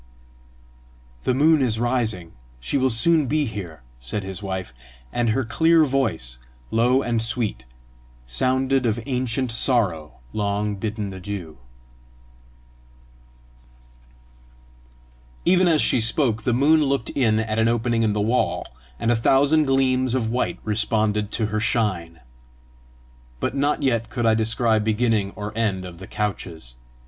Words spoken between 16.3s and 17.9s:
the moon looked in at an